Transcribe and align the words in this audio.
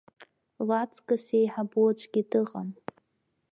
Лаҵкыс 0.67 1.25
еиҳабу 1.37 1.87
аӡәгьы 1.89 2.21
дыҟам. 2.29 2.69